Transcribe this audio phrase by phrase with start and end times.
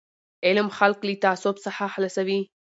[0.45, 2.39] علم خلک له تعصب څخه خلاصوي.